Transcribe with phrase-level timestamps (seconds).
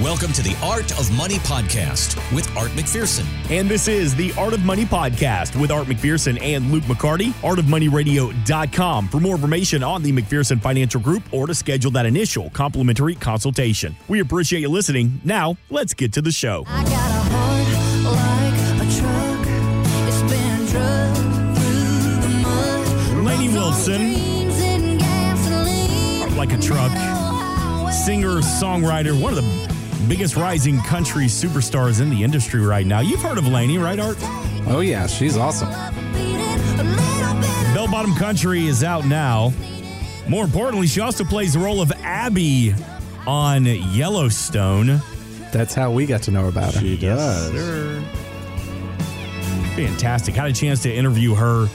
[0.00, 3.24] Welcome to the Art of Money podcast with Art McPherson.
[3.50, 9.08] And this is the Art of Money podcast with Art McPherson and Luke McCarty, artofmoneyradio.com
[9.08, 13.96] for more information on the McPherson Financial Group or to schedule that initial complimentary consultation.
[14.06, 15.20] We appreciate you listening.
[15.24, 16.62] Now, let's get to the show.
[16.68, 17.66] I got a heart
[18.04, 19.46] like a truck.
[20.06, 23.24] It's been through the mud.
[23.24, 23.96] Lainey Wilson.
[24.00, 26.20] Dreams and gasoline.
[26.20, 26.92] Heart Like a Truck.
[27.92, 33.00] Singer, songwriter, one of the biggest rising country superstars in the industry right now.
[33.00, 34.16] You've heard of Lainey, right, Art?
[34.66, 35.70] Oh yeah, she's awesome.
[37.74, 39.52] Bell Bottom Country is out now.
[40.28, 42.74] More importantly, she also plays the role of Abby
[43.26, 45.00] on Yellowstone.
[45.52, 46.80] That's how we got to know about her.
[46.80, 47.50] She does.
[49.74, 50.34] Fantastic.
[50.34, 51.68] Had a chance to interview her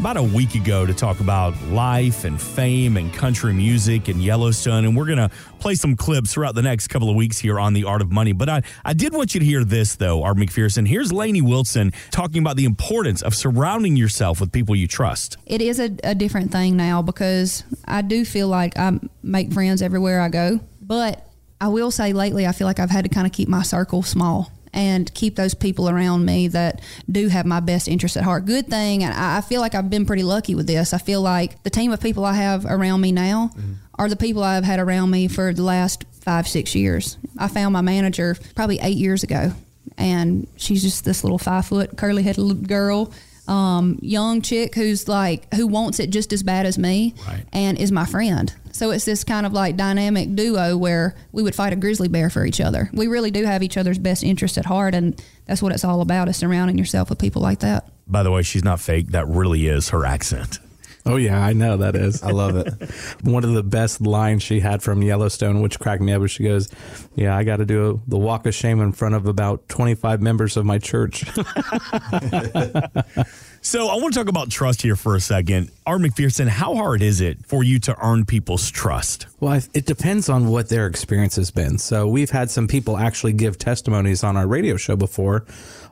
[0.00, 4.86] about a week ago to talk about life and fame and country music and Yellowstone.
[4.86, 7.74] And we're going to play some clips throughout the next couple of weeks here on
[7.74, 8.32] The Art of Money.
[8.32, 10.88] But I, I did want you to hear this, though, Art McPherson.
[10.88, 15.36] Here's Lainey Wilson talking about the importance of surrounding yourself with people you trust.
[15.44, 19.82] it is a, a different thing now because I do feel like I make friends
[19.82, 20.60] everywhere I go.
[20.80, 21.28] But
[21.60, 24.02] I will say lately, I feel like I've had to kind of keep my circle
[24.02, 28.46] small and keep those people around me that do have my best interest at heart.
[28.46, 30.92] Good thing, and I feel like I've been pretty lucky with this.
[30.92, 33.50] I feel like the team of people I have around me now
[33.98, 37.16] are the people I've had around me for the last five, six years.
[37.38, 39.52] I found my manager probably eight years ago,
[39.98, 43.12] and she's just this little five foot curly headed girl
[43.48, 47.44] um, young chick who's like who wants it just as bad as me Right.
[47.52, 48.54] and is my friend.
[48.72, 52.30] So it's this kind of like dynamic duo where we would fight a grizzly bear
[52.30, 52.90] for each other.
[52.92, 56.00] We really do have each other's best interest at heart, and that's what it's all
[56.00, 57.88] about: is surrounding yourself with people like that.
[58.06, 59.08] By the way, she's not fake.
[59.08, 60.58] That really is her accent.
[61.06, 62.22] Oh yeah, I know that is.
[62.22, 62.90] I love it.
[63.22, 66.44] One of the best lines she had from Yellowstone, which cracked me up, was she
[66.44, 66.68] goes,
[67.14, 70.56] "Yeah, I got to do the walk of shame in front of about twenty-five members
[70.56, 71.24] of my church."
[73.62, 75.70] So I want to talk about trust here for a second.
[75.84, 79.26] Art McPherson, how hard is it for you to earn people's trust?
[79.38, 81.76] Well, it depends on what their experience has been.
[81.76, 85.44] So we've had some people actually give testimonies on our radio show before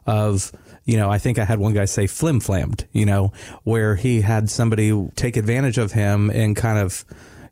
[0.07, 0.51] of,
[0.87, 3.35] you know, I think I had one guy say flim flammed, you know,
[3.65, 7.05] where he had somebody take advantage of him and kind of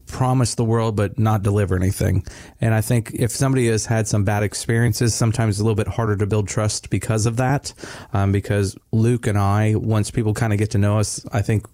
[0.07, 2.25] promise the world but not deliver anything.
[2.61, 5.89] And I think if somebody has had some bad experiences, sometimes it's a little bit
[5.89, 7.73] harder to build trust because of that.
[8.13, 11.67] Um, because Luke and I, once people kind of get to know us, I think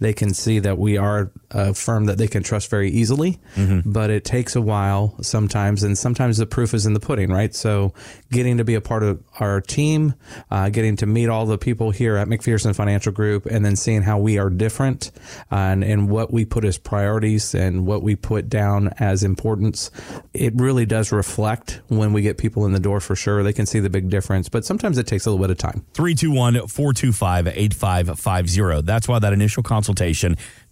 [0.00, 3.38] they can see that we are a firm that they can trust very easily.
[3.84, 7.54] But it takes a while sometimes, and sometimes the proof is in the pudding, right?
[7.54, 7.94] So
[8.30, 10.14] getting to be a part of our team,
[10.50, 14.02] uh, getting to meet all the people here at McPherson Financial Group, and then seeing
[14.02, 15.10] how we are different
[15.50, 19.90] uh, and, and what we put as priorities and what we put down as importance,
[20.34, 23.42] it really does reflect when we get people in the door for sure.
[23.42, 25.84] They can see the big difference, but sometimes it takes a little bit of time.
[25.94, 28.82] 321 425 8550.
[28.82, 29.85] That's why that initial consultation,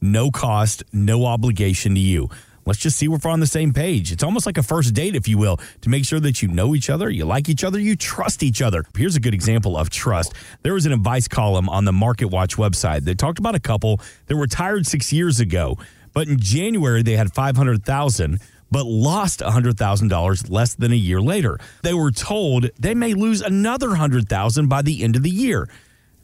[0.01, 2.29] no cost, no obligation to you.
[2.67, 4.11] Let's just see if we're on the same page.
[4.11, 6.75] It's almost like a first date, if you will, to make sure that you know
[6.75, 8.85] each other, you like each other, you trust each other.
[8.97, 10.33] Here's a good example of trust.
[10.63, 14.01] There was an advice column on the Market Watch website that talked about a couple
[14.27, 15.77] that retired six years ago,
[16.15, 21.61] but in January they had 500,000 but lost $100,000 less than a year later.
[21.83, 25.69] They were told they may lose another 100,000 by the end of the year.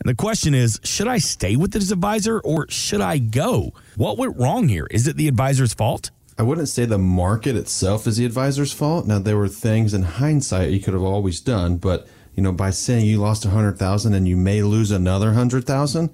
[0.00, 3.75] And the question is, should I stay with this advisor or should I go?
[3.97, 4.87] What went wrong here?
[4.91, 6.11] Is it the advisor's fault?
[6.38, 9.06] I wouldn't say the market itself is the advisor's fault.
[9.06, 12.71] Now there were things in hindsight you could have always done, but you know, by
[12.71, 16.09] saying you lost a hundred thousand and you may lose another hundred thousand,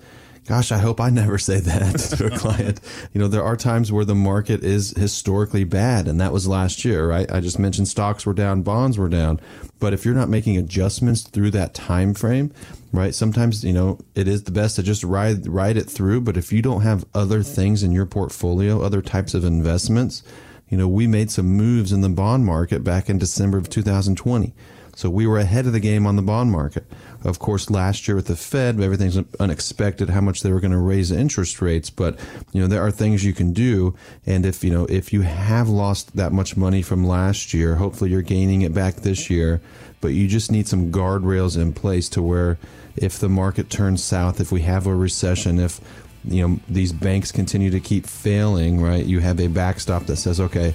[0.47, 2.81] gosh, I hope I never say that to a client.
[3.13, 6.85] You know, there are times where the market is historically bad, and that was last
[6.85, 7.31] year, right?
[7.31, 9.41] I just mentioned stocks were down, bonds were down.
[9.79, 12.53] But if you're not making adjustments through that time frame,
[12.93, 13.15] right?
[13.15, 16.23] Sometimes, you know, it is the best to just ride ride it through.
[16.23, 20.23] But if you don't have other things in your portfolio, other types of investments,
[20.69, 24.55] you know, we made some moves in the bond market back in December of 2020.
[24.97, 26.87] So we were ahead of the game on the bond market.
[27.23, 30.79] Of course, last year with the Fed, everything's unexpected how much they were going to
[30.79, 31.91] raise interest rates.
[31.91, 32.19] But
[32.53, 33.95] you know, there are things you can do,
[34.25, 38.11] and if you know if you have lost that much money from last year, hopefully
[38.11, 39.61] you're gaining it back this year.
[40.01, 42.59] But you just need some guardrails in place to where
[42.97, 45.79] if the market turns south, if we have a recession, if
[46.25, 49.05] you know these banks continue to keep failing, right?
[49.05, 50.75] You have a backstop that says, okay,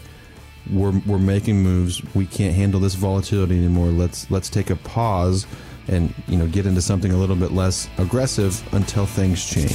[0.71, 2.01] we're we're making moves.
[2.13, 3.87] We can't handle this volatility anymore.
[3.87, 5.45] Let's let's take a pause
[5.87, 9.71] and you know get into something a little bit less aggressive until things change.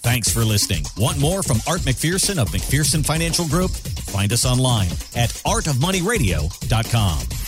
[0.00, 0.84] Thanks for listening.
[0.96, 3.72] Want more from Art McPherson of McPherson Financial Group?
[3.72, 7.47] Find us online at artofmoneyradio.com.